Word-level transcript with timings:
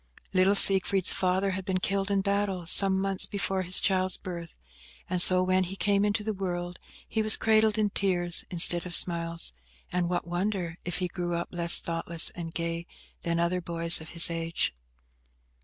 Little 0.33 0.55
Siegfried's 0.55 1.13
father 1.13 1.51
had 1.51 1.63
been 1.63 1.77
killed 1.77 2.09
in 2.09 2.21
battle, 2.21 2.65
some 2.65 2.99
months 2.99 3.27
before 3.27 3.61
his 3.61 3.79
child's 3.79 4.17
birth, 4.17 4.55
and 5.07 5.21
so, 5.21 5.43
when 5.43 5.65
he 5.65 5.75
came 5.75 6.03
into 6.03 6.23
the 6.23 6.33
world, 6.33 6.79
he 7.07 7.21
was 7.21 7.37
cradled 7.37 7.77
in 7.77 7.91
tears 7.91 8.43
instead 8.49 8.87
of 8.87 8.95
smiles; 8.95 9.53
and 9.91 10.09
what 10.09 10.25
wonder 10.25 10.79
if 10.83 10.97
he 10.97 11.07
grew 11.07 11.35
up 11.35 11.49
less 11.51 11.79
thoughtless 11.79 12.31
and 12.31 12.55
gay 12.55 12.87
than 13.21 13.39
other 13.39 13.61
boys 13.61 14.01
of 14.01 14.09
his 14.09 14.31
age? 14.31 14.73